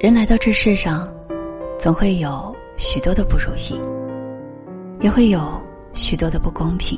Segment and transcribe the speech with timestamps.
[0.00, 1.12] 人来到这世上，
[1.76, 3.76] 总会有许多的不如意，
[5.00, 5.40] 也会有
[5.92, 6.96] 许多的不公平，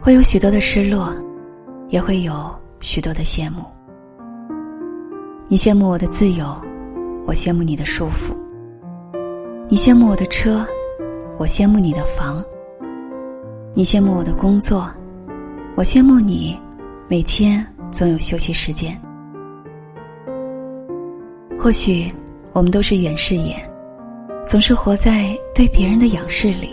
[0.00, 1.14] 会有许多的失落，
[1.90, 2.34] 也会有
[2.80, 3.64] 许多的羡慕。
[5.46, 6.44] 你羡慕我的自由，
[7.24, 8.34] 我羡慕你的束缚；
[9.68, 10.66] 你羡慕我的车，
[11.38, 12.42] 我羡慕你的房；
[13.72, 14.90] 你羡慕我的工作，
[15.76, 16.58] 我羡慕你
[17.06, 19.00] 每天总有休息时间。
[21.62, 22.10] 或许
[22.54, 23.54] 我们都是远视眼，
[24.46, 26.70] 总是活在对别人的仰视里；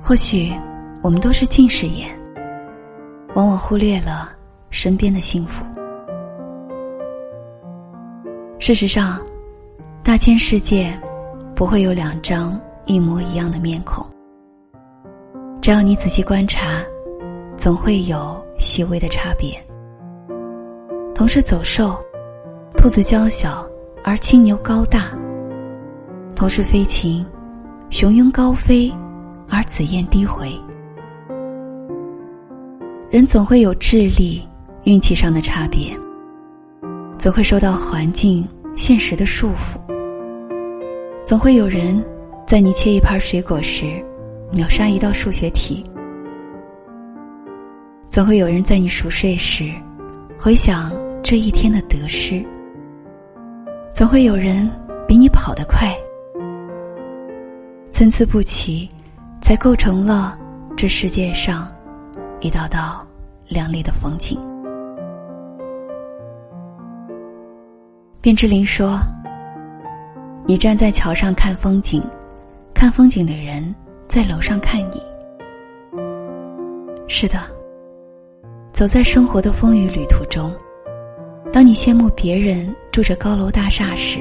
[0.00, 0.52] 或许
[1.02, 2.08] 我们都是近视眼，
[3.34, 4.28] 往往忽略了
[4.70, 5.64] 身边的幸福。
[8.60, 9.20] 事实上，
[10.04, 10.96] 大千世界
[11.56, 12.56] 不会有两张
[12.86, 14.06] 一模一样的面孔。
[15.60, 16.84] 只要你仔细观察，
[17.56, 19.60] 总会有细微的差别。
[21.16, 22.00] 同是走兽。
[22.80, 23.68] 兔子娇小，
[24.04, 25.00] 而青牛高大；
[26.36, 27.26] 同是飞禽，
[27.90, 28.88] 雄鹰高飞，
[29.48, 30.48] 而紫燕低回。
[33.10, 34.46] 人总会有智力、
[34.84, 35.92] 运气上的差别，
[37.18, 39.76] 总会受到环境、现实的束缚。
[41.24, 42.00] 总会有人
[42.46, 43.86] 在你切一盘水果时，
[44.52, 45.84] 秒杀一道数学题；
[48.08, 49.68] 总会有人在你熟睡时，
[50.38, 50.92] 回想
[51.24, 52.40] 这一天的得失。
[53.98, 54.70] 总会有人
[55.08, 55.92] 比你跑得快，
[57.90, 58.88] 参差不齐，
[59.40, 60.38] 才构成了
[60.76, 61.68] 这世界上
[62.38, 63.04] 一道道
[63.48, 64.38] 亮丽的风景。
[68.22, 69.00] 卞之琳说
[70.46, 72.00] ：“你站在桥上看风景，
[72.72, 73.74] 看风景的人
[74.06, 75.02] 在楼上看你。”
[77.10, 77.40] 是的，
[78.72, 80.54] 走在生活的风雨旅途中。
[81.50, 84.20] 当你羡慕别人住着高楼大厦时，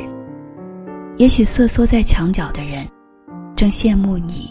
[1.18, 2.88] 也许瑟缩在墙角的人，
[3.56, 4.50] 正羡慕你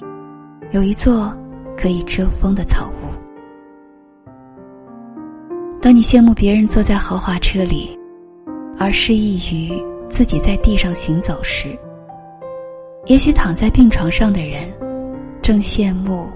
[0.73, 1.35] 有一座
[1.77, 3.13] 可以遮风的草屋。
[5.81, 7.99] 当你羡慕别人坐在豪华车里，
[8.79, 9.73] 而失意于
[10.09, 11.77] 自己在地上行走时，
[13.07, 14.71] 也许躺在病床上的人，
[15.41, 16.29] 正羡慕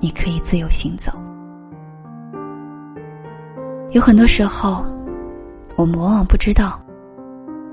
[0.00, 1.12] 你可以自由行走。
[3.90, 4.86] 有很多时候。
[5.76, 6.80] 我们往往不知道，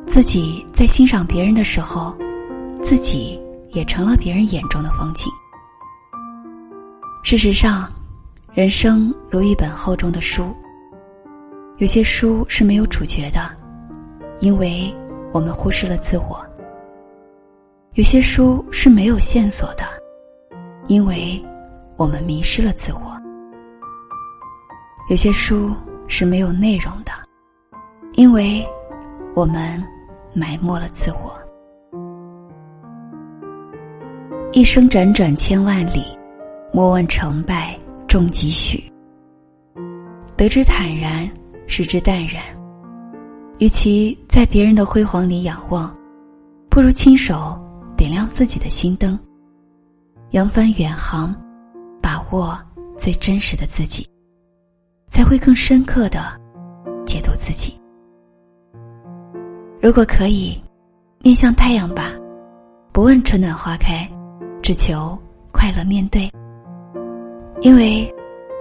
[0.07, 2.15] 自己在欣赏别人的时候，
[2.81, 3.39] 自己
[3.73, 5.31] 也成了别人眼中的风景。
[7.23, 7.87] 事实上，
[8.53, 10.51] 人生如一本厚重的书，
[11.77, 13.55] 有些书是没有主角的，
[14.39, 14.91] 因为
[15.31, 16.43] 我们忽视了自我；
[17.93, 19.83] 有些书是没有线索的，
[20.87, 21.39] 因为
[21.97, 23.15] 我们迷失了自我；
[25.07, 25.71] 有些书
[26.07, 27.11] 是没有内容的。
[28.13, 28.65] 因为，
[29.33, 29.81] 我们
[30.33, 31.33] 埋没了自我。
[34.51, 36.03] 一生辗转千万里，
[36.73, 37.77] 莫问成败
[38.07, 38.83] 重几许。
[40.35, 41.29] 得之坦然，
[41.67, 42.43] 失之淡然。
[43.59, 45.95] 与其在别人的辉煌里仰望，
[46.69, 47.57] 不如亲手
[47.95, 49.17] 点亮自己的心灯。
[50.31, 51.33] 扬帆远航，
[52.01, 52.59] 把握
[52.97, 54.05] 最真实的自己，
[55.09, 56.19] 才会更深刻的
[57.05, 57.80] 解读自己。
[59.81, 60.61] 如果可以，
[61.23, 62.11] 面向太阳吧，
[62.91, 64.07] 不问春暖花开，
[64.61, 65.17] 只求
[65.51, 66.29] 快乐面对。
[67.61, 68.07] 因为，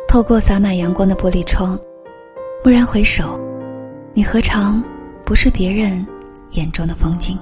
[0.09, 1.79] 透过洒满阳光的玻璃窗，
[2.65, 3.39] 蓦然回首，
[4.15, 4.83] 你何尝
[5.23, 6.07] 不是别人
[6.53, 7.39] 眼中的风景？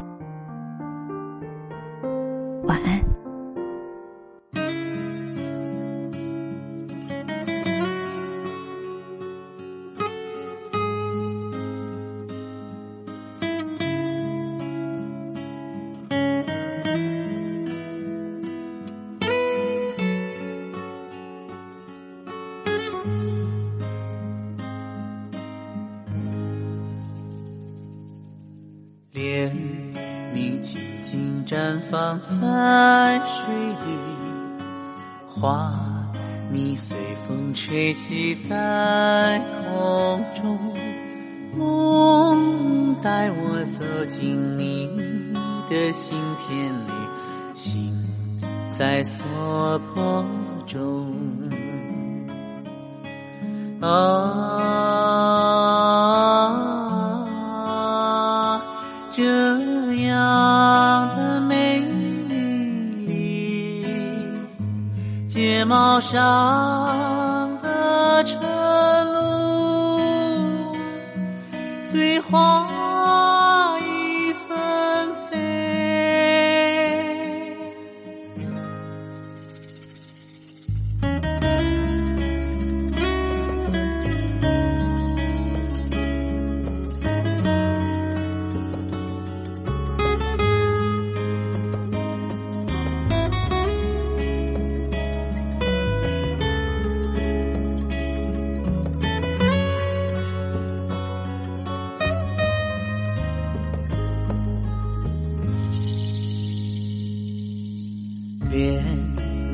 [31.49, 33.97] 绽放在水里；
[35.35, 35.73] 花，
[36.53, 36.95] 你随
[37.27, 39.41] 风吹起在
[39.73, 40.59] 空中。
[41.57, 44.91] 梦，带我走进你
[45.71, 46.93] 的心田里，
[47.55, 47.95] 心
[48.79, 50.23] 在娑婆
[50.67, 51.11] 中。
[53.81, 54.58] 啊。
[65.59, 68.39] 睫毛上的晨
[69.13, 70.73] 露，
[71.83, 72.21] 随。
[72.21, 72.78] 花
[108.51, 108.83] 愿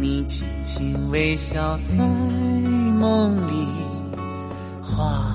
[0.00, 3.66] 你轻轻微笑在梦里，
[4.80, 5.34] 画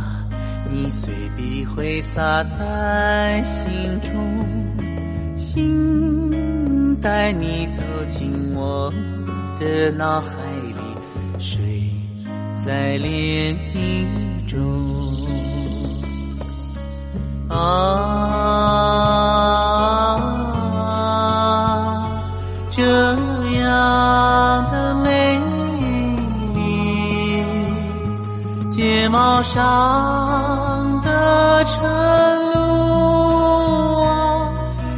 [0.71, 3.65] 你随笔挥洒在心
[4.01, 8.89] 中，心带你走进我
[9.59, 10.27] 的脑海
[10.65, 10.75] 里，
[11.38, 11.59] 睡
[12.65, 14.06] 在涟漪
[14.47, 14.57] 中。
[17.50, 17.57] 啊，
[29.51, 31.81] 上的晨
[32.54, 32.60] 露
[34.04, 34.54] 啊，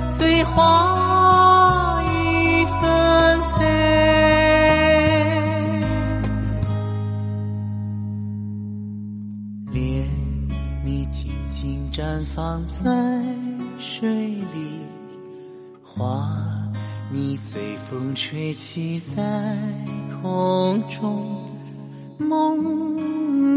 [0.09, 3.63] 随花雨纷飞。
[9.71, 10.05] 莲，
[10.83, 12.03] 你静静绽
[12.35, 12.83] 放在
[13.79, 14.09] 水
[14.53, 14.85] 里；
[15.81, 16.27] 花，
[17.09, 19.57] 你随风吹起在
[20.21, 21.25] 空中。
[22.17, 22.57] 梦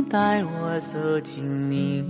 [0.08, 2.04] 带我走进你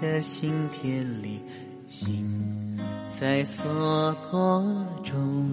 [0.00, 1.40] 的心田里，
[1.86, 2.78] 心
[3.20, 5.46] 在锁国中。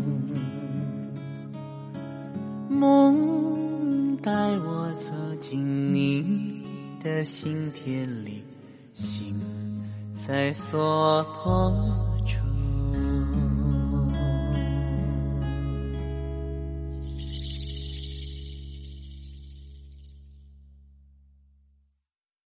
[2.70, 6.64] 梦带我走进你
[7.04, 8.44] 的心田里，
[8.94, 9.34] 心
[10.28, 12.07] 在锁国